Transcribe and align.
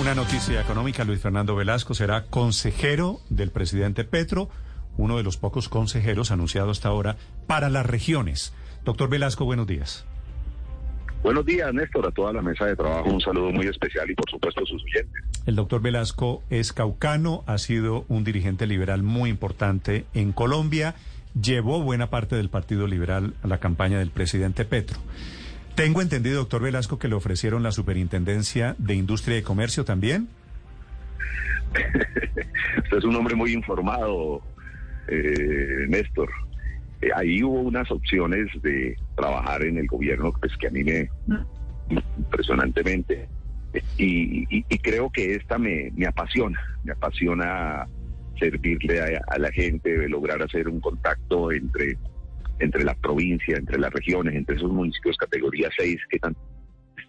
Una 0.00 0.12
noticia 0.12 0.60
económica, 0.60 1.04
Luis 1.04 1.20
Fernando 1.20 1.54
Velasco 1.54 1.94
será 1.94 2.24
consejero 2.24 3.20
del 3.30 3.52
presidente 3.52 4.02
Petro, 4.02 4.50
uno 4.96 5.16
de 5.16 5.22
los 5.22 5.36
pocos 5.36 5.68
consejeros 5.68 6.32
anunciados 6.32 6.78
hasta 6.78 6.88
ahora 6.88 7.16
para 7.46 7.70
las 7.70 7.86
regiones. 7.86 8.52
Doctor 8.84 9.08
Velasco, 9.08 9.44
buenos 9.44 9.68
días. 9.68 10.04
Buenos 11.22 11.46
días, 11.46 11.72
Néstor, 11.72 12.08
a 12.08 12.10
toda 12.10 12.32
la 12.32 12.42
mesa 12.42 12.66
de 12.66 12.74
trabajo. 12.74 13.08
Un 13.08 13.20
saludo 13.20 13.52
muy 13.52 13.68
especial 13.68 14.10
y, 14.10 14.16
por 14.16 14.28
supuesto, 14.28 14.62
a 14.62 14.66
sus 14.66 14.82
oyentes. 14.82 15.22
El 15.46 15.54
doctor 15.54 15.80
Velasco 15.80 16.42
es 16.50 16.72
caucano, 16.72 17.44
ha 17.46 17.56
sido 17.58 18.04
un 18.08 18.24
dirigente 18.24 18.66
liberal 18.66 19.04
muy 19.04 19.30
importante 19.30 20.06
en 20.12 20.32
Colombia, 20.32 20.96
llevó 21.40 21.80
buena 21.82 22.10
parte 22.10 22.34
del 22.34 22.48
Partido 22.48 22.88
Liberal 22.88 23.34
a 23.44 23.46
la 23.46 23.58
campaña 23.58 24.00
del 24.00 24.10
presidente 24.10 24.64
Petro. 24.64 24.98
Tengo 25.74 26.00
entendido, 26.00 26.36
doctor 26.36 26.62
Velasco, 26.62 26.98
que 27.00 27.08
le 27.08 27.16
ofrecieron 27.16 27.64
la 27.64 27.72
superintendencia 27.72 28.76
de 28.78 28.94
Industria 28.94 29.38
y 29.38 29.42
Comercio 29.42 29.84
también. 29.84 30.28
Usted 32.84 32.96
es 32.98 33.04
un 33.04 33.16
hombre 33.16 33.34
muy 33.34 33.52
informado, 33.52 34.40
eh, 35.08 35.86
Néstor. 35.88 36.30
Eh, 37.00 37.08
ahí 37.16 37.42
hubo 37.42 37.60
unas 37.60 37.90
opciones 37.90 38.46
de 38.62 38.96
trabajar 39.16 39.64
en 39.64 39.78
el 39.78 39.88
gobierno 39.88 40.32
pues, 40.40 40.56
que 40.56 40.68
a 40.68 40.70
mí 40.70 40.84
me 40.84 41.10
impresionantemente. 42.18 43.28
Y, 43.98 44.62
creo 44.78 45.10
que 45.10 45.34
esta 45.34 45.58
me, 45.58 45.90
apasiona, 46.06 46.60
me 46.84 46.92
apasiona 46.92 47.88
servirle 48.38 49.00
a, 49.00 49.20
a 49.26 49.38
la 49.38 49.50
gente, 49.50 50.08
lograr 50.08 50.40
hacer 50.40 50.68
un 50.68 50.80
contacto 50.80 51.50
entre 51.50 51.98
entre 52.58 52.84
la 52.84 52.94
provincia, 52.94 53.56
entre 53.56 53.78
las 53.78 53.92
regiones, 53.92 54.34
entre 54.34 54.56
esos 54.56 54.70
municipios 54.70 55.16
categoría 55.16 55.68
6 55.76 55.98
que 56.10 56.18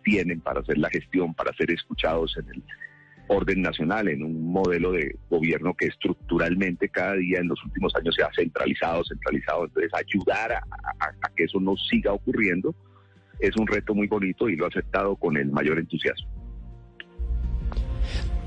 tienen 0.03 0.40
para 0.41 0.59
hacer 0.59 0.77
la 0.77 0.90
gestión, 0.90 1.34
para 1.34 1.53
ser 1.55 1.72
escuchados 1.72 2.36
en 2.38 2.49
el 2.49 2.63
orden 3.27 3.62
nacional, 3.62 4.08
en 4.08 4.23
un 4.23 4.52
modelo 4.52 4.91
de 4.91 5.16
gobierno 5.30 5.73
que 5.73 5.88
estructuralmente 5.88 6.89
cada 6.89 7.14
día 7.14 7.39
en 7.39 7.47
los 7.47 7.64
últimos 7.66 7.95
años 7.95 8.14
se 8.16 8.23
ha 8.23 8.30
centralizado, 8.36 9.03
centralizado. 9.03 9.66
Entonces, 9.66 9.92
ayudar 9.94 10.53
a, 10.53 10.64
a 11.00 11.30
que 11.36 11.45
eso 11.45 11.59
no 11.59 11.75
siga 11.75 12.14
ocurriendo 12.14 12.75
es 13.39 13.56
un 13.58 13.67
reto 13.67 13.94
muy 13.94 14.08
bonito 14.08 14.50
y 14.50 14.56
lo 14.56 14.66
ha 14.66 14.69
aceptado 14.69 15.16
con 15.16 15.38
el 15.38 15.52
mayor 15.52 15.80
entusiasmo. 15.80 16.44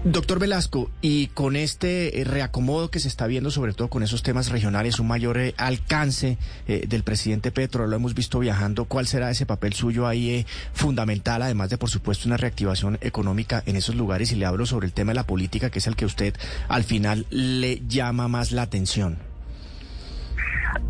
Doctor 0.04 0.38
Velasco, 0.38 0.92
y 1.02 1.26
con 1.26 1.56
este 1.56 2.20
eh, 2.20 2.24
reacomodo 2.24 2.88
que 2.88 3.00
se 3.00 3.08
está 3.08 3.26
viendo, 3.26 3.50
sobre 3.50 3.72
todo 3.72 3.88
con 3.88 4.04
esos 4.04 4.22
temas 4.22 4.48
regionales, 4.48 5.00
un 5.00 5.08
mayor 5.08 5.38
eh, 5.38 5.54
alcance 5.56 6.38
eh, 6.68 6.86
del 6.88 7.02
presidente 7.02 7.50
Petro, 7.50 7.88
lo 7.88 7.96
hemos 7.96 8.14
visto 8.14 8.38
viajando, 8.38 8.84
¿cuál 8.84 9.08
será 9.08 9.28
ese 9.28 9.44
papel 9.44 9.72
suyo 9.72 10.06
ahí 10.06 10.46
fundamental, 10.72 11.42
además 11.42 11.70
de, 11.70 11.78
por 11.78 11.90
supuesto, 11.90 12.28
una 12.28 12.36
reactivación 12.36 12.98
económica 13.00 13.64
en 13.66 13.74
esos 13.74 13.96
lugares? 13.96 14.30
Y 14.30 14.36
le 14.36 14.46
hablo 14.46 14.66
sobre 14.66 14.86
el 14.86 14.92
tema 14.92 15.10
de 15.10 15.16
la 15.16 15.26
política, 15.26 15.68
que 15.68 15.80
es 15.80 15.86
el 15.88 15.96
que 15.96 16.06
usted 16.06 16.32
al 16.68 16.84
final 16.84 17.26
le 17.30 17.82
llama 17.88 18.28
más 18.28 18.52
la 18.52 18.62
atención. 18.62 19.18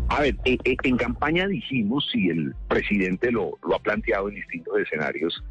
A 0.09 0.21
ver, 0.21 0.35
en, 0.45 0.97
campaña 0.97 1.47
dijimos, 1.47 2.07
y 2.13 2.29
el 2.29 2.53
presidente 2.67 3.31
lo, 3.31 3.57
lo 3.67 3.75
ha 3.75 3.79
planteado 3.79 4.29
en 4.29 4.35
distintos 4.35 4.77
escenarios, 4.79 5.43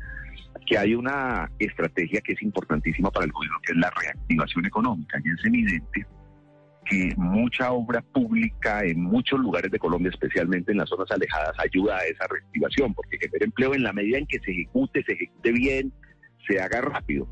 que 0.67 0.79
hay 0.79 0.95
una 0.95 1.51
estrategia 1.59 2.21
que 2.21 2.33
es 2.33 2.43
importantísima 2.43 3.11
para 3.11 3.27
el 3.27 3.33
gobierno, 3.33 3.59
que 3.65 3.73
es 3.73 3.79
la 3.79 3.91
reactivación 3.91 4.67
económica. 4.67 5.19
Y 5.25 5.31
es 5.31 5.45
evidente 5.45 6.07
que 6.85 7.15
mucha 7.17 7.73
obra 7.73 8.01
pública 8.01 8.85
en 8.85 9.03
muchos 9.03 9.39
lugares 9.41 9.71
de 9.71 9.79
Colombia, 9.79 10.11
especialmente 10.11 10.73
en 10.73 10.79
las 10.79 10.89
zonas 10.89 11.11
alejadas, 11.11 11.55
ayuda 11.59 11.99
a 11.99 12.05
esa 12.05 12.27
reactivación, 12.29 12.95
porque 12.95 13.19
genera 13.19 13.45
empleo 13.45 13.75
en 13.75 13.83
la 13.83 13.93
medida 13.93 14.19
en 14.19 14.27
que 14.27 14.39
se 14.41 14.53
ejecute, 14.53 15.03
se 15.05 15.13
ejecute 15.13 15.53
bien, 15.53 15.93
se 16.47 16.61
haga 16.61 16.81
rápido. 16.81 17.29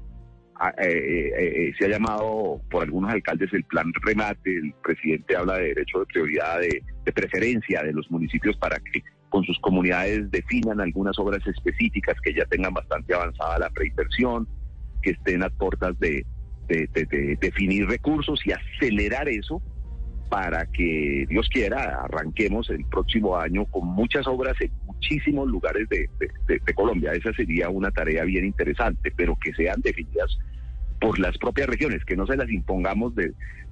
Ah, 0.59 0.73
eh, 0.79 0.89
eh, 0.89 1.69
eh, 1.69 1.73
se 1.79 1.85
ha 1.85 1.89
llamado 1.89 2.63
por 2.71 2.83
algunos 2.83 3.13
alcaldes 3.13 3.53
el 3.53 3.65
plan 3.65 3.93
remate, 4.03 4.57
el 4.57 4.73
presidente 4.83 5.37
habla 5.37 5.59
de 5.59 5.69
derecho 5.69 6.01
de 6.01 6.07
prioridad, 6.07 6.61
de, 6.61 6.83
de 7.05 7.13
preferencia 7.13 7.83
de 7.83 7.93
los 7.93 8.11
municipios 8.11 8.57
para 8.57 8.79
que 8.79 9.03
con 9.37 9.45
sus 9.45 9.59
comunidades 9.59 10.31
definan 10.31 10.81
algunas 10.81 11.19
obras 11.19 11.47
específicas 11.47 12.19
que 12.23 12.33
ya 12.33 12.47
tengan 12.47 12.73
bastante 12.73 13.13
avanzada 13.13 13.59
la 13.59 13.69
preinversión, 13.69 14.49
que 15.03 15.11
estén 15.11 15.43
a 15.43 15.51
puertas 15.51 15.95
de, 15.99 16.25
definir 17.39 17.87
recursos 17.87 18.41
y 18.47 18.53
acelerar 18.53 19.29
eso 19.29 19.61
para 20.31 20.65
que 20.65 21.27
Dios 21.29 21.51
quiera 21.51 22.01
arranquemos 22.05 22.71
el 22.71 22.87
próximo 22.87 23.37
año 23.37 23.67
con 23.67 23.87
muchas 23.89 24.27
obras 24.27 24.57
en 24.59 24.73
muchísimos 24.87 25.47
lugares 25.49 25.87
de, 25.91 26.09
Colombia. 26.75 27.13
Esa 27.13 27.35
sería 27.35 27.69
una 27.69 27.91
tarea 27.91 28.25
bien 28.25 28.47
interesante, 28.47 29.13
pero 29.15 29.37
que 29.39 29.53
sean 29.53 29.83
definidas 29.83 30.39
por 30.99 31.19
las 31.19 31.37
propias 31.37 31.69
regiones, 31.69 32.07
que 32.07 32.17
no 32.17 32.27
se 32.27 32.39
las 32.39 32.49
impongamos 32.49 33.13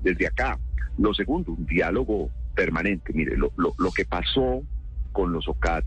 desde 0.03 0.27
acá. 0.27 0.59
Lo 0.99 1.15
segundo, 1.15 1.53
un 1.53 1.65
diálogo 1.65 2.29
permanente. 2.55 3.15
Mire, 3.15 3.39
lo, 3.39 3.51
lo, 3.57 3.73
lo 3.79 3.91
que 3.93 4.05
pasó 4.05 4.63
con 5.15 5.33
los 5.33 5.49
OCAT 5.49 5.85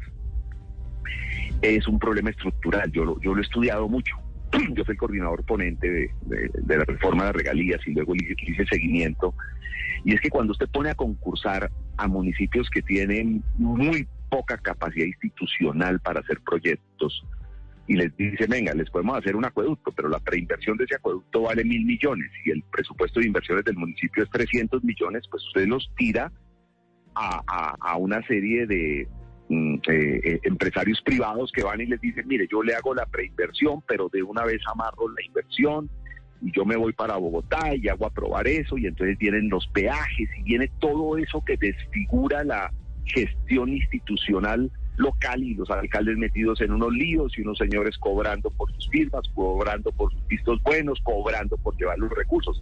es 1.61 1.88
un 1.88 1.99
problema 1.99 2.31
estructural. 2.31 2.91
Yo 2.91 3.05
lo, 3.05 3.21
yo 3.21 3.33
lo 3.33 3.41
he 3.41 3.43
estudiado 3.43 3.88
mucho. 3.88 4.15
Yo 4.73 4.85
soy 4.85 4.95
coordinador 4.95 5.43
ponente 5.43 5.91
de, 5.91 6.51
la 6.67 6.85
reforma 6.85 7.25
de 7.25 7.33
regalías 7.33 7.85
y 7.85 7.91
luego 7.91 8.13
hice 8.15 8.65
seguimiento. 8.65 9.35
Y 10.05 10.13
es 10.13 10.21
que 10.21 10.29
cuando 10.29 10.53
usted 10.53 10.69
pone 10.69 10.89
a 10.89 10.95
concursar 10.95 11.69
a 11.97 12.07
municipios 12.07 12.69
que 12.69 12.81
tienen 12.81 13.43
muy 13.57 14.07
poca 14.29 14.57
capacidad 14.57 15.05
institucional 15.05 15.99
para 15.99 16.21
hacer 16.21 16.39
proyectos 16.41 17.25
y 17.88 17.95
les 17.95 18.15
dice, 18.15 18.47
venga, 18.47 18.73
les 18.73 18.89
podemos 18.89 19.17
hacer 19.17 19.35
un 19.35 19.44
acueducto, 19.44 19.91
pero 19.91 20.07
la 20.07 20.19
preinversión 20.19 20.77
de 20.77 20.85
ese 20.85 20.95
acueducto 20.95 21.41
vale 21.41 21.65
mil 21.65 21.85
millones 21.85 22.29
y 22.45 22.51
el 22.51 22.63
presupuesto 22.63 23.19
de 23.19 23.27
inversiones 23.27 23.65
del 23.65 23.75
municipio 23.75 24.23
es 24.23 24.29
300 24.29 24.83
millones, 24.83 25.23
pues 25.29 25.44
usted 25.47 25.67
los 25.67 25.89
tira 25.97 26.31
a 27.19 27.97
una 27.97 28.22
serie 28.28 28.67
de, 28.67 29.07
Mm, 29.50 29.75
eh, 29.88 30.19
eh, 30.23 30.39
empresarios 30.44 31.01
privados 31.01 31.53
que 31.53 31.63
van 31.63 31.79
y 31.79 31.85
les 31.85 32.01
dicen, 32.01 32.28
mire, 32.28 32.47
yo 32.51 32.61
le 32.63 32.75
hago 32.75 32.94
la 32.94 33.05
preinversión, 33.05 33.81
pero 33.88 34.09
de 34.09 34.22
una 34.22 34.44
vez 34.44 34.59
amarro 34.69 35.07
la 35.07 35.23
inversión 35.25 35.89
y 36.41 36.51
yo 36.51 36.66
me 36.66 36.75
voy 36.75 36.91
para 36.91 37.16
Bogotá 37.16 37.73
y 37.73 37.88
hago 37.88 38.06
aprobar 38.06 38.45
eso 38.45 38.77
y 38.77 38.88
entonces 38.88 39.17
vienen 39.17 39.47
los 39.47 39.66
peajes 39.67 40.29
y 40.38 40.44
viene 40.44 40.69
todo 40.79 41.17
eso 41.17 41.41
que 41.45 41.56
desfigura 41.56 42.44
la 42.44 42.73
gestión 43.06 43.69
institucional 43.69 44.69
local 44.97 45.41
y 45.41 45.53
los 45.53 45.69
alcaldes 45.69 46.17
metidos 46.17 46.59
en 46.59 46.73
unos 46.73 46.91
líos 46.91 47.38
y 47.38 47.41
unos 47.41 47.57
señores 47.57 47.97
cobrando 48.00 48.50
por 48.50 48.69
sus 48.73 48.89
firmas, 48.89 49.22
cobrando 49.33 49.94
por 49.94 50.11
sus 50.11 50.27
vistos 50.27 50.61
buenos, 50.61 51.00
cobrando 51.03 51.56
por 51.56 51.77
llevar 51.77 51.97
los 52.00 52.11
recursos. 52.11 52.61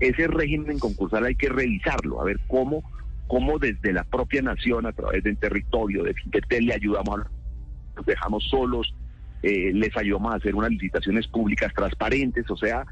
Ese 0.00 0.26
régimen 0.26 0.78
concursal 0.78 1.24
hay 1.24 1.34
que 1.34 1.48
revisarlo, 1.48 2.20
a 2.20 2.24
ver 2.24 2.38
cómo 2.46 2.82
cómo 3.26 3.58
desde 3.58 3.92
la 3.92 4.04
propia 4.04 4.42
nación, 4.42 4.86
a 4.86 4.92
través 4.92 5.22
del 5.22 5.36
territorio, 5.36 6.02
de 6.02 6.14
Finquetel, 6.14 6.66
le 6.66 6.74
ayudamos 6.74 7.20
a 7.20 7.30
los 7.96 8.06
dejamos 8.06 8.44
solos, 8.48 8.94
eh, 9.42 9.70
les 9.72 9.96
ayudamos 9.96 10.32
a 10.32 10.36
hacer 10.36 10.54
unas 10.54 10.70
licitaciones 10.70 11.26
públicas 11.28 11.72
transparentes, 11.74 12.50
o 12.50 12.56
sea, 12.56 12.84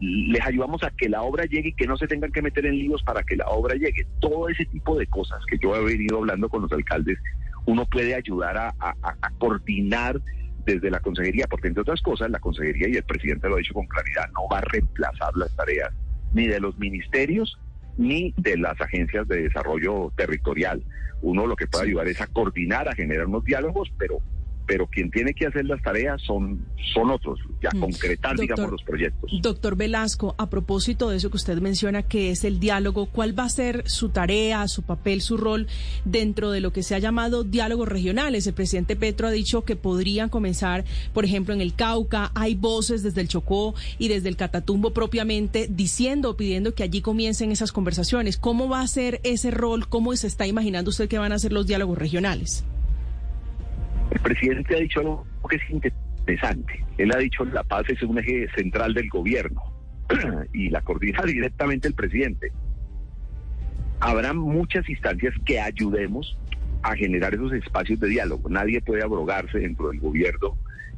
les 0.00 0.44
ayudamos 0.46 0.82
a 0.82 0.90
que 0.90 1.08
la 1.08 1.22
obra 1.22 1.44
llegue 1.44 1.70
y 1.70 1.74
que 1.74 1.86
no 1.86 1.96
se 1.96 2.06
tengan 2.06 2.32
que 2.32 2.42
meter 2.42 2.66
en 2.66 2.76
líos 2.78 3.02
para 3.02 3.22
que 3.22 3.36
la 3.36 3.46
obra 3.48 3.74
llegue. 3.74 4.06
Todo 4.20 4.48
ese 4.48 4.64
tipo 4.66 4.98
de 4.98 5.06
cosas 5.06 5.38
que 5.46 5.58
yo 5.58 5.74
he 5.76 5.84
venido 5.84 6.18
hablando 6.18 6.48
con 6.48 6.62
los 6.62 6.72
alcaldes, 6.72 7.18
uno 7.66 7.86
puede 7.86 8.14
ayudar 8.14 8.56
a, 8.56 8.74
a 8.80 9.30
coordinar 9.38 10.20
desde 10.64 10.90
la 10.90 11.00
consejería, 11.00 11.46
porque 11.48 11.68
entre 11.68 11.82
otras 11.82 12.00
cosas, 12.00 12.30
la 12.30 12.38
consejería 12.38 12.88
y 12.88 12.96
el 12.96 13.02
presidente 13.02 13.48
lo 13.48 13.56
ha 13.56 13.58
dicho 13.58 13.74
con 13.74 13.86
claridad, 13.86 14.30
no 14.32 14.48
va 14.50 14.58
a 14.58 14.62
reemplazar 14.62 15.34
las 15.36 15.54
tareas 15.56 15.90
ni 16.32 16.46
de 16.46 16.60
los 16.60 16.78
ministerios 16.78 17.58
ni 17.96 18.32
de 18.36 18.56
las 18.56 18.80
agencias 18.80 19.26
de 19.28 19.42
desarrollo 19.42 20.12
territorial. 20.16 20.82
Uno 21.22 21.46
lo 21.46 21.56
que 21.56 21.66
puede 21.66 21.86
ayudar 21.86 22.08
es 22.08 22.20
a 22.20 22.26
coordinar, 22.26 22.88
a 22.88 22.94
generar 22.94 23.26
unos 23.26 23.44
diálogos, 23.44 23.92
pero 23.98 24.20
pero 24.70 24.86
quien 24.86 25.10
tiene 25.10 25.34
que 25.34 25.48
hacer 25.48 25.64
las 25.64 25.82
tareas 25.82 26.22
son, 26.22 26.64
son 26.94 27.10
otros, 27.10 27.40
ya 27.60 27.70
mm. 27.74 27.80
concretar, 27.80 28.38
digamos, 28.38 28.70
los 28.70 28.82
proyectos. 28.84 29.28
Doctor 29.42 29.74
Velasco, 29.74 30.36
a 30.38 30.48
propósito 30.48 31.10
de 31.10 31.16
eso 31.16 31.28
que 31.28 31.38
usted 31.38 31.58
menciona, 31.58 32.04
que 32.04 32.30
es 32.30 32.44
el 32.44 32.60
diálogo, 32.60 33.06
¿cuál 33.06 33.36
va 33.36 33.46
a 33.46 33.48
ser 33.48 33.82
su 33.90 34.10
tarea, 34.10 34.68
su 34.68 34.82
papel, 34.82 35.22
su 35.22 35.36
rol 35.36 35.66
dentro 36.04 36.52
de 36.52 36.60
lo 36.60 36.72
que 36.72 36.84
se 36.84 36.94
ha 36.94 37.00
llamado 37.00 37.42
diálogos 37.42 37.88
regionales? 37.88 38.46
El 38.46 38.54
presidente 38.54 38.94
Petro 38.94 39.26
ha 39.26 39.32
dicho 39.32 39.64
que 39.64 39.74
podrían 39.74 40.28
comenzar, 40.28 40.84
por 41.12 41.24
ejemplo, 41.24 41.52
en 41.52 41.60
el 41.60 41.74
Cauca, 41.74 42.30
hay 42.36 42.54
voces 42.54 43.02
desde 43.02 43.22
el 43.22 43.26
Chocó 43.26 43.74
y 43.98 44.06
desde 44.06 44.28
el 44.28 44.36
Catatumbo 44.36 44.92
propiamente 44.92 45.66
diciendo 45.68 46.30
o 46.30 46.36
pidiendo 46.36 46.76
que 46.76 46.84
allí 46.84 47.00
comiencen 47.00 47.50
esas 47.50 47.72
conversaciones. 47.72 48.36
¿Cómo 48.36 48.68
va 48.68 48.82
a 48.82 48.86
ser 48.86 49.20
ese 49.24 49.50
rol? 49.50 49.88
¿Cómo 49.88 50.14
se 50.14 50.28
está 50.28 50.46
imaginando 50.46 50.90
usted 50.90 51.08
que 51.08 51.18
van 51.18 51.32
a 51.32 51.40
ser 51.40 51.52
los 51.52 51.66
diálogos 51.66 51.98
regionales? 51.98 52.64
El 54.10 54.20
presidente 54.20 54.76
ha 54.76 54.80
dicho 54.80 55.00
algo 55.00 55.26
que 55.48 55.56
es 55.56 55.70
interesante. 55.70 56.84
Él 56.98 57.12
ha 57.14 57.18
dicho 57.18 57.44
la 57.44 57.62
paz 57.64 57.84
es 57.88 58.02
un 58.02 58.18
eje 58.18 58.48
central 58.54 58.94
del 58.94 59.08
gobierno 59.08 59.62
y 60.52 60.68
la 60.68 60.80
coordina 60.82 61.22
directamente 61.26 61.88
el 61.88 61.94
presidente. 61.94 62.52
Habrá 64.00 64.32
muchas 64.32 64.88
instancias 64.88 65.34
que 65.44 65.60
ayudemos 65.60 66.38
a 66.82 66.94
generar 66.96 67.34
esos 67.34 67.52
espacios 67.52 68.00
de 68.00 68.08
diálogo. 68.08 68.48
Nadie 68.48 68.80
puede 68.80 69.02
abrogarse 69.02 69.58
dentro 69.58 69.90
del 69.90 70.00
gobierno 70.00 70.56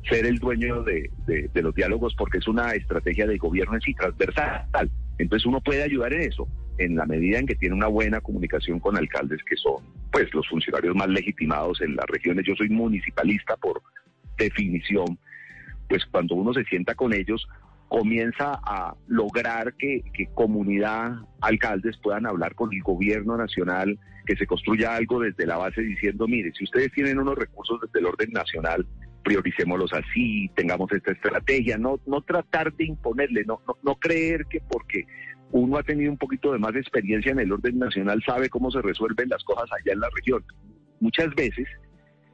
ser 0.08 0.26
el 0.26 0.38
dueño 0.38 0.82
de, 0.82 1.10
los 1.54 1.74
diálogos 1.74 2.14
porque 2.16 2.38
es 2.38 2.48
una 2.48 2.72
estrategia 2.72 3.26
de 3.26 3.38
gobierno 3.38 3.74
en 3.74 3.80
sí 3.80 3.94
transversal. 3.94 4.90
Entonces 5.18 5.46
uno 5.46 5.60
puede 5.60 5.82
ayudar 5.82 6.12
en 6.12 6.22
eso, 6.22 6.48
en 6.78 6.96
la 6.96 7.06
medida 7.06 7.38
en 7.38 7.46
que 7.46 7.54
tiene 7.54 7.74
una 7.74 7.86
buena 7.86 8.20
comunicación 8.20 8.80
con 8.80 8.96
alcaldes 8.96 9.40
que 9.44 9.56
son 9.56 9.82
pues 10.12 10.32
los 10.34 10.46
funcionarios 10.46 10.94
más 10.94 11.08
legitimados 11.08 11.80
en 11.80 11.96
las 11.96 12.06
regiones. 12.06 12.44
Yo 12.46 12.54
soy 12.54 12.68
municipalista 12.68 13.56
por 13.56 13.82
definición, 14.36 15.18
pues 15.88 16.04
cuando 16.06 16.34
uno 16.34 16.52
se 16.52 16.64
sienta 16.64 16.94
con 16.94 17.14
ellos, 17.14 17.48
comienza 17.88 18.58
a 18.64 18.94
lograr 19.08 19.74
que, 19.74 20.02
comunidad, 20.34 21.12
alcaldes 21.40 21.98
puedan 21.98 22.26
hablar 22.26 22.54
con 22.54 22.72
el 22.72 22.82
gobierno 22.82 23.36
nacional, 23.36 23.98
que 24.26 24.36
se 24.36 24.46
construya 24.46 24.94
algo 24.94 25.20
desde 25.20 25.46
la 25.46 25.56
base 25.56 25.82
diciendo, 25.82 26.26
mire, 26.28 26.52
si 26.56 26.64
ustedes 26.64 26.92
tienen 26.92 27.18
unos 27.18 27.36
recursos 27.36 27.80
desde 27.82 28.00
el 28.00 28.06
orden 28.06 28.30
nacional, 28.32 28.86
prioricémoslos 29.24 29.92
así, 29.92 30.50
tengamos 30.54 30.90
esta 30.92 31.12
estrategia, 31.12 31.76
no, 31.78 32.00
no 32.06 32.22
tratar 32.22 32.72
de 32.72 32.86
imponerle, 32.86 33.44
no, 33.44 33.60
no, 33.66 33.76
no 33.82 33.94
creer 33.96 34.46
que 34.46 34.60
porque 34.60 35.06
uno 35.52 35.76
ha 35.76 35.82
tenido 35.82 36.10
un 36.10 36.18
poquito 36.18 36.52
de 36.52 36.58
más 36.58 36.74
experiencia 36.74 37.30
en 37.32 37.40
el 37.40 37.52
orden 37.52 37.78
nacional 37.78 38.22
sabe 38.26 38.48
cómo 38.48 38.70
se 38.70 38.82
resuelven 38.82 39.28
las 39.28 39.44
cosas 39.44 39.70
allá 39.70 39.92
en 39.92 40.00
la 40.00 40.08
región. 40.14 40.44
Muchas 41.00 41.34
veces 41.34 41.68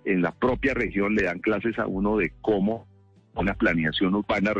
en 0.04 0.22
la 0.22 0.32
propia 0.32 0.72
región 0.74 1.14
le 1.14 1.24
dan 1.24 1.40
clases 1.40 1.78
a 1.78 1.86
uno 1.86 2.16
de 2.16 2.32
cómo 2.40 2.86
una 3.34 3.54
planeación 3.54 4.14
urbana 4.14 4.52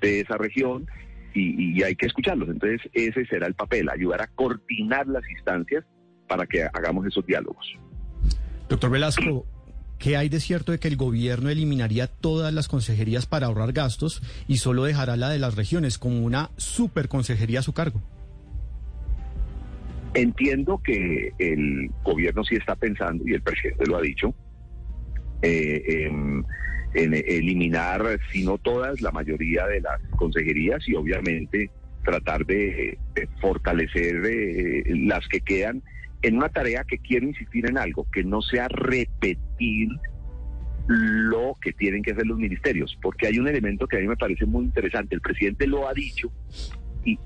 de 0.00 0.20
esa 0.20 0.36
región 0.38 0.86
y, 1.34 1.82
hay 1.82 1.94
que 1.94 2.06
escucharlos. 2.06 2.48
Entonces 2.48 2.80
ese 2.94 3.26
será 3.26 3.46
el 3.46 3.54
papel, 3.54 3.90
ayudar 3.90 4.22
a 4.22 4.26
coordinar 4.28 5.06
las 5.06 5.28
instancias 5.30 5.84
para 6.28 6.46
que 6.46 6.64
hagamos 6.64 7.06
esos 7.06 7.26
diálogos. 7.26 7.78
Doctor 8.70 8.90
Velasco, 8.90 9.46
¿qué 9.98 10.16
hay 10.16 10.28
de 10.28 10.40
cierto 10.40 10.72
de 10.72 10.78
que 10.78 10.88
el 10.88 10.96
gobierno 10.96 11.48
eliminaría 11.48 12.06
todas 12.06 12.52
las 12.52 12.68
consejerías 12.68 13.26
para 13.26 13.46
ahorrar 13.46 13.72
gastos 13.72 14.22
y 14.48 14.58
solo 14.58 14.84
dejará 14.84 15.16
la 15.16 15.30
de 15.30 15.38
las 15.38 15.56
regiones 15.56 15.98
como 15.98 16.24
una 16.24 16.50
superconsejería 16.56 17.60
a 17.60 17.62
su 17.62 17.72
cargo? 17.72 18.02
Entiendo 20.14 20.80
que 20.82 21.32
el 21.38 21.90
gobierno 22.02 22.42
sí 22.44 22.56
está 22.56 22.74
pensando, 22.74 23.24
y 23.26 23.34
el 23.34 23.42
presidente 23.42 23.86
lo 23.86 23.98
ha 23.98 24.02
dicho, 24.02 24.34
eh, 25.42 26.10
en 26.94 27.14
eliminar, 27.14 28.18
si 28.32 28.44
no 28.44 28.56
todas, 28.58 29.00
la 29.02 29.10
mayoría 29.10 29.66
de 29.66 29.80
las 29.80 30.00
consejerías 30.16 30.88
y 30.88 30.94
obviamente 30.94 31.70
tratar 32.04 32.46
de, 32.46 32.98
fortalecer 33.40 34.24
eh, 34.24 34.84
las 34.96 35.26
que 35.28 35.40
quedan 35.40 35.82
en 36.22 36.36
una 36.36 36.48
tarea 36.48 36.84
que 36.84 36.98
quiero 36.98 37.26
insistir 37.26 37.68
en 37.68 37.78
algo, 37.78 38.06
que 38.10 38.24
no 38.24 38.42
sea 38.42 38.68
repetir 38.68 39.88
lo 40.88 41.56
que 41.60 41.72
tienen 41.72 42.02
que 42.02 42.12
hacer 42.12 42.26
los 42.26 42.38
ministerios, 42.38 42.96
porque 43.02 43.26
hay 43.26 43.38
un 43.38 43.48
elemento 43.48 43.86
que 43.86 43.96
a 43.96 44.00
mí 44.00 44.06
me 44.06 44.16
parece 44.16 44.46
muy 44.46 44.64
interesante. 44.64 45.14
El 45.14 45.20
presidente 45.20 45.66
lo 45.66 45.88
ha 45.88 45.94
dicho 45.94 46.30
y, 47.04 47.18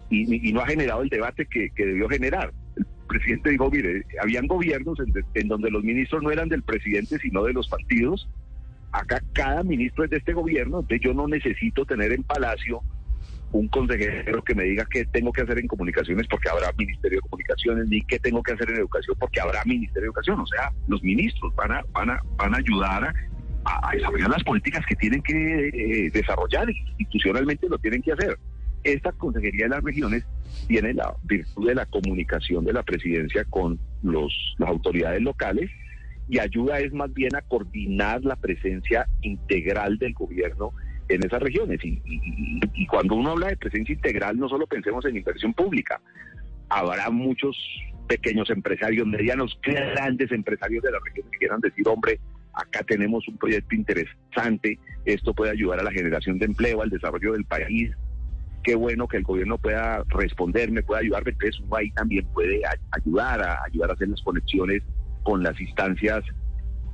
no 0.53 0.61
ha 0.61 0.67
generado 0.67 1.03
el 1.03 1.09
debate 1.09 1.47
que, 1.47 1.71
debió 1.77 2.09
generar. 2.09 2.53
El 2.77 2.87
presidente 3.09 3.51
dijo, 3.51 3.71
mire, 3.71 4.05
habían 4.23 4.47
gobiernos 4.47 4.99
en, 5.01 5.13
en 5.35 5.49
donde 5.49 5.71
los 5.71 5.85
ministros 5.85 6.23
no 6.23 6.31
eran 6.31 6.49
del 6.49 6.63
presidente, 6.63 7.19
sino 7.19 7.45
de 7.45 7.53
los 7.53 7.69
partidos, 7.69 8.29
acá 8.93 9.23
cada 9.33 9.63
ministro 9.63 10.05
es 10.05 10.11
de 10.11 10.19
este 10.19 10.33
gobierno, 10.33 10.81
entonces 10.81 11.01
yo 11.03 11.15
no 11.15 11.29
necesito 11.29 11.85
tener 11.85 12.13
en 12.13 12.23
Palacio 12.23 12.83
un 13.53 13.69
consejero 13.69 14.43
que 14.43 14.55
me 14.55 14.65
diga 14.65 14.87
qué 14.91 15.05
tengo 15.07 15.33
que 15.33 15.43
hacer 15.43 15.59
en 15.59 15.67
comunicaciones 15.67 16.27
porque 16.29 16.49
habrá 16.49 16.73
Ministerio 16.79 17.19
de 17.19 17.29
Comunicaciones, 17.29 17.89
ni 17.89 18.01
qué 18.03 18.19
tengo 18.19 18.43
que 18.43 18.53
hacer 18.53 18.71
en 18.71 18.77
educación 18.77 19.17
porque 19.19 19.41
habrá 19.41 19.63
Ministerio 19.65 20.03
de 20.03 20.07
Educación. 20.07 20.41
O 20.41 20.47
sea, 20.47 20.73
los 20.87 21.03
ministros 21.03 21.55
van 21.57 21.73
a, 21.73 21.83
van 21.93 22.11
a, 22.11 22.23
van 22.37 22.55
a 22.55 22.59
ayudar 22.59 23.13
a, 23.65 23.91
desarrollar 23.93 24.31
las 24.31 24.45
políticas 24.45 24.85
que 24.87 24.97
tienen 24.97 25.23
que 25.23 25.69
eh, 25.69 26.11
desarrollar, 26.13 26.69
institucionalmente 26.71 27.69
lo 27.69 27.79
tienen 27.79 28.03
que 28.03 28.13
hacer. 28.13 28.39
Esta 28.85 29.13
Consejería 29.13 29.65
de 29.65 29.71
las 29.71 29.85
Regiones 29.85 30.25
tiene 30.67 30.95
la 30.95 31.15
virtud 31.25 31.69
de 31.69 31.75
la 31.75 31.87
comunicación 31.87 32.65
de 32.65 32.73
la 32.73 32.83
presidencia 32.83 33.45
con 33.45 33.79
los, 34.03 34.33
las 34.59 34.71
autoridades 34.71 35.21
locales 35.21 35.71
y 36.29 36.39
ayuda 36.39 36.79
es 36.79 36.93
más 36.93 37.13
bien 37.13 37.35
a 37.35 37.43
coordinar 37.43 38.25
la 38.25 38.37
presencia 38.37 39.07
integral 39.23 39.99
del 39.99 40.15
gobierno 40.15 40.73
en 41.15 41.25
esas 41.25 41.43
regiones. 41.43 41.81
Y, 41.83 42.87
cuando 42.87 43.15
uno 43.15 43.31
habla 43.31 43.49
de 43.49 43.57
presencia 43.57 43.95
integral, 43.95 44.39
no 44.39 44.49
solo 44.49 44.67
pensemos 44.67 45.05
en 45.05 45.17
inversión 45.17 45.53
pública, 45.55 46.01
habrá 46.69 47.11
muchos 47.11 47.57
pequeños 48.09 48.51
empresarios, 48.51 49.07
medianos, 49.07 49.59
grandes 49.63 50.33
empresarios 50.33 50.83
de 50.83 50.91
la 50.91 50.99
región 51.05 51.31
que 51.31 51.39
quieran 51.39 51.61
decir, 51.61 51.87
hombre, 51.87 52.19
acá 52.53 52.83
tenemos 52.83 53.27
un 53.29 53.39
proyecto 53.39 53.75
interesante, 53.75 54.79
esto 55.05 55.33
puede 55.35 55.53
ayudar 55.53 55.81
a 55.81 55.85
la 55.85 55.93
generación 55.93 56.39
de 56.39 56.47
empleo, 56.47 56.83
al 56.83 56.91
desarrollo 56.91 57.33
del 57.33 57.45
país. 57.45 57.93
Qué 58.65 58.75
bueno 58.75 59.07
que 59.07 59.19
el 59.19 59.23
gobierno 59.23 59.57
pueda 59.59 60.05
responderme, 60.09 60.83
pueda 60.83 61.01
ayudarme, 61.01 61.31
entonces 61.31 61.61
uno 61.61 61.77
ahí 61.77 61.91
también 61.93 62.27
puede 62.35 62.61
ayudar 62.93 63.41
a 63.43 63.63
ayudar 63.65 63.91
a 63.91 63.95
hacer 63.95 64.09
las 64.09 64.21
conexiones 64.23 64.83
con 65.23 65.43
las 65.43 65.59
instancias 65.61 66.25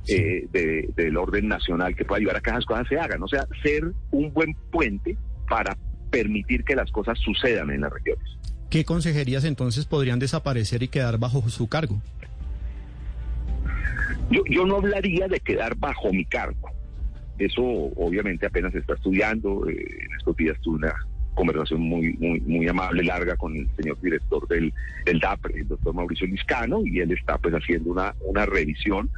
eh, 0.07 0.47
del 0.95 1.17
orden 1.17 1.47
nacional 1.47 1.95
que 1.95 2.05
pueda 2.05 2.19
ayudar 2.19 2.37
a 2.37 2.41
que 2.41 2.49
esas 2.49 2.65
cosas 2.65 2.87
se 2.87 2.99
hagan. 2.99 3.21
O 3.23 3.27
sea, 3.27 3.45
ser 3.61 3.83
un 4.11 4.33
buen 4.33 4.53
puente 4.71 5.17
para 5.49 5.77
permitir 6.09 6.63
que 6.63 6.75
las 6.75 6.91
cosas 6.91 7.17
sucedan 7.19 7.69
en 7.69 7.81
las 7.81 7.91
regiones. 7.91 8.25
¿Qué 8.69 8.83
consejerías 8.83 9.45
entonces 9.45 9.85
podrían 9.85 10.19
desaparecer 10.19 10.83
y 10.83 10.87
quedar 10.87 11.17
bajo 11.17 11.47
su 11.49 11.67
cargo? 11.67 12.01
Yo, 14.29 14.43
yo 14.49 14.65
no 14.65 14.77
hablaría 14.77 15.27
de 15.27 15.39
quedar 15.39 15.75
bajo 15.77 16.11
mi 16.11 16.25
cargo. 16.25 16.69
Eso 17.39 17.61
obviamente 17.61 18.45
apenas 18.45 18.73
se 18.73 18.79
está 18.79 18.93
estudiando. 18.95 19.69
Eh, 19.69 19.75
en 19.75 20.17
estos 20.17 20.35
días 20.35 20.57
tuve 20.61 20.77
una 20.77 20.93
conversación 21.37 21.81
muy, 21.81 22.13
muy, 22.13 22.39
muy 22.41 22.67
amable, 22.67 23.03
larga 23.03 23.37
con 23.37 23.55
el 23.55 23.69
señor 23.77 24.01
director 24.01 24.47
del, 24.47 24.73
del 25.05 25.19
DAPRE, 25.19 25.61
el 25.61 25.67
doctor 25.67 25.93
Mauricio 25.93 26.27
Liscano, 26.27 26.81
y 26.83 26.99
él 26.99 27.11
está 27.11 27.37
pues 27.37 27.53
haciendo 27.53 27.91
una, 27.91 28.13
una 28.25 28.45
revisión. 28.45 29.09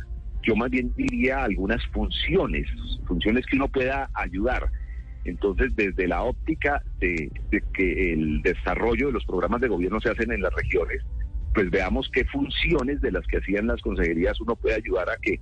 Yo 0.44 0.56
más 0.56 0.70
bien 0.70 0.94
diría 0.96 1.44
algunas 1.44 1.86
funciones, 1.88 2.68
funciones 3.08 3.46
que 3.46 3.56
uno 3.56 3.68
pueda 3.68 4.10
ayudar. 4.14 4.70
Entonces, 5.26 5.76
desde 5.76 6.08
la 6.08 6.24
óptica 6.24 6.82
de, 7.00 7.30
que 7.74 8.14
el 8.14 8.42
desarrollo 8.42 9.08
de 9.08 9.14
los 9.14 9.26
programas 9.26 9.62
de 9.62 9.68
gobierno 9.68 10.00
se 10.00 10.10
hacen 10.10 10.32
en 10.32 10.42
las 10.42 10.54
regiones, 10.54 11.04
pues 11.54 11.70
veamos 11.70 12.10
qué 12.14 12.24
funciones 12.26 13.02
de 13.02 13.12
las 13.12 13.26
que 13.28 13.38
hacían 13.38 13.68
las 13.68 13.82
consejerías 13.82 14.40
uno 14.40 14.56
puede 14.56 14.76
ayudar 14.76 15.10
a 15.10 15.18
que 15.22 15.40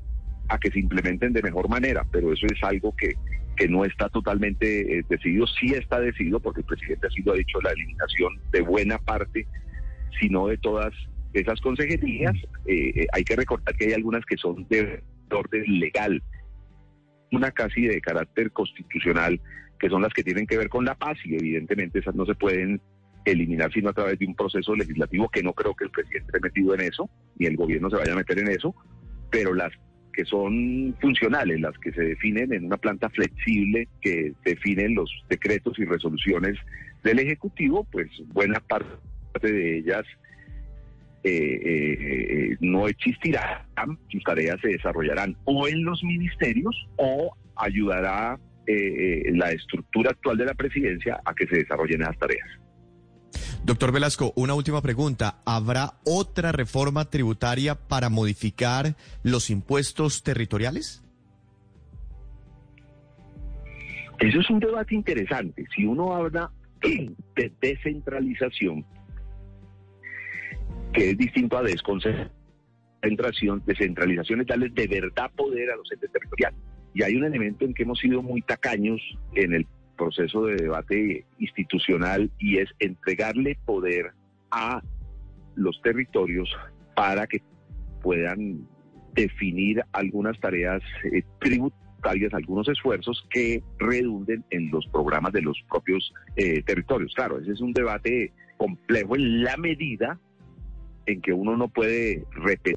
a 0.49 0.57
que 0.57 0.71
se 0.71 0.79
implementen 0.79 1.33
de 1.33 1.41
mejor 1.41 1.67
manera, 1.67 2.05
pero 2.09 2.31
eso 2.31 2.45
es 2.45 2.63
algo 2.63 2.95
que, 2.95 3.15
que 3.57 3.67
no 3.67 3.83
está 3.83 4.07
totalmente 4.07 4.99
eh, 4.99 5.03
decidido, 5.09 5.45
sí 5.45 5.73
está 5.73 5.99
decidido 5.99 6.39
porque 6.39 6.61
el 6.61 6.65
presidente 6.65 7.07
ha 7.07 7.09
sido 7.09 7.33
ha 7.33 7.35
dicho 7.35 7.59
la 7.61 7.71
eliminación 7.71 8.33
de 8.51 8.61
buena 8.61 8.97
parte, 8.97 9.45
sino 10.21 10.47
de 10.47 10.57
todas 10.57 10.93
esas 11.41 11.59
consejerías. 11.61 12.35
Eh, 12.65 12.91
eh, 12.95 13.07
hay 13.13 13.23
que 13.23 13.35
recordar 13.35 13.75
que 13.75 13.85
hay 13.85 13.93
algunas 13.93 14.25
que 14.25 14.37
son 14.37 14.67
de 14.69 15.01
orden 15.31 15.79
legal, 15.79 16.21
una 17.31 17.51
casi 17.51 17.83
de 17.83 18.01
carácter 18.01 18.51
constitucional, 18.51 19.39
que 19.79 19.89
son 19.89 20.01
las 20.01 20.13
que 20.13 20.23
tienen 20.23 20.47
que 20.47 20.57
ver 20.57 20.69
con 20.69 20.85
la 20.85 20.95
paz 20.95 21.17
y 21.23 21.35
evidentemente 21.35 21.99
esas 21.99 22.15
no 22.15 22.25
se 22.25 22.35
pueden 22.35 22.81
eliminar 23.25 23.71
sino 23.73 23.89
a 23.89 23.93
través 23.93 24.17
de 24.19 24.25
un 24.25 24.35
proceso 24.35 24.73
legislativo 24.73 25.29
que 25.29 25.43
no 25.43 25.53
creo 25.53 25.75
que 25.75 25.83
el 25.83 25.91
presidente 25.91 26.27
esté 26.27 26.39
metido 26.39 26.73
en 26.73 26.81
eso, 26.81 27.09
ni 27.37 27.45
el 27.45 27.57
gobierno 27.57 27.89
se 27.89 27.97
vaya 27.97 28.13
a 28.13 28.15
meter 28.15 28.39
en 28.39 28.47
eso, 28.47 28.73
pero 29.29 29.53
las 29.53 29.71
que 30.13 30.25
son 30.25 30.95
funcionales, 30.99 31.61
las 31.61 31.77
que 31.77 31.91
se 31.91 32.01
definen 32.01 32.51
en 32.51 32.65
una 32.65 32.77
planta 32.77 33.09
flexible 33.09 33.87
que 34.01 34.33
definen 34.43 34.95
los 34.95 35.11
decretos 35.29 35.77
y 35.77 35.85
resoluciones 35.85 36.57
del 37.03 37.19
Ejecutivo, 37.19 37.85
pues 37.91 38.09
buena 38.33 38.59
parte 38.59 38.87
de 39.43 39.77
ellas 39.77 40.05
eh, 41.23 42.49
eh, 42.51 42.57
no 42.59 42.87
existirán, 42.87 43.65
sus 44.09 44.23
tareas 44.23 44.59
se 44.61 44.69
desarrollarán 44.69 45.35
o 45.45 45.67
en 45.67 45.83
los 45.83 46.03
ministerios 46.03 46.75
o 46.95 47.35
ayudará 47.55 48.39
eh, 48.65 49.23
la 49.33 49.51
estructura 49.51 50.11
actual 50.11 50.37
de 50.37 50.45
la 50.45 50.53
presidencia 50.53 51.19
a 51.25 51.33
que 51.33 51.47
se 51.47 51.57
desarrollen 51.57 52.01
esas 52.01 52.17
tareas. 52.17 52.47
Doctor 53.63 53.91
Velasco, 53.91 54.31
una 54.35 54.53
última 54.53 54.81
pregunta. 54.81 55.41
¿Habrá 55.45 55.95
otra 56.05 56.51
reforma 56.51 57.09
tributaria 57.09 57.75
para 57.75 58.09
modificar 58.09 58.95
los 59.23 59.49
impuestos 59.49 60.23
territoriales? 60.23 61.03
Eso 64.19 64.39
es 64.39 64.49
un 64.49 64.59
debate 64.59 64.95
interesante. 64.95 65.65
Si 65.75 65.85
uno 65.85 66.15
habla 66.15 66.49
de 66.81 67.51
descentralización, 67.61 68.85
que 70.97 71.11
es 71.11 71.17
distinto 71.17 71.57
a 71.57 71.63
desconcentración, 71.63 73.61
descentralización 73.65 74.41
es 74.41 74.47
darles 74.47 74.73
de 74.73 74.87
verdad 74.87 75.29
poder 75.35 75.69
a 75.69 75.75
los 75.75 75.91
entes 75.91 76.11
territoriales. 76.11 76.59
Y 76.95 77.03
hay 77.03 77.15
un 77.15 77.25
elemento 77.25 77.65
en 77.65 77.75
que 77.75 77.83
hemos 77.83 77.99
sido 77.99 78.23
muy 78.23 78.41
tacaños 78.41 78.99
en 79.35 79.53
el 79.53 79.67
proceso 79.95 80.45
de 80.45 80.55
debate 80.55 81.25
institucional 81.37 82.31
y 82.39 82.57
es 82.57 82.69
entregarle 82.79 83.59
poder 83.65 84.11
a 84.49 84.81
los 85.55 85.79
territorios 85.83 86.49
para 86.95 87.27
que 87.27 87.43
puedan 88.01 88.67
definir 89.13 89.83
algunas 89.91 90.39
tareas 90.39 90.81
eh, 91.11 91.21
tributarias 91.39 91.83
algunos 92.31 92.69
esfuerzos 92.69 93.25
que 93.31 93.61
redunden 93.79 94.45
en 94.51 94.71
los 94.71 94.87
programas 94.87 95.33
de 95.33 95.41
los 95.41 95.57
propios 95.69 96.13
eh, 96.37 96.61
territorios. 96.63 97.13
Claro, 97.15 97.39
ese 97.39 97.51
es 97.51 97.59
un 97.59 97.73
debate 97.73 98.31
complejo 98.57 99.15
en 99.15 99.43
la 99.43 99.57
medida 99.57 100.19
en 101.07 101.21
que 101.21 101.33
uno 101.33 101.57
no 101.57 101.69
puede 101.69 102.25
repetir. 102.31 102.75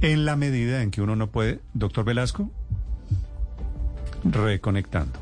En 0.00 0.24
la 0.24 0.36
medida 0.36 0.82
en 0.82 0.90
que 0.90 1.02
uno 1.02 1.16
no 1.16 1.30
puede, 1.30 1.60
doctor 1.74 2.04
Velasco, 2.04 2.50
reconectando. 4.24 5.18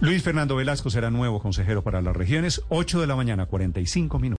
Luis 0.00 0.22
Fernando 0.22 0.56
Velasco 0.56 0.90
será 0.90 1.10
nuevo 1.10 1.40
consejero 1.40 1.82
para 1.82 2.00
las 2.00 2.16
regiones, 2.16 2.62
8 2.70 3.00
de 3.00 3.06
la 3.06 3.14
mañana, 3.14 3.46
45 3.46 4.18
minutos. 4.18 4.30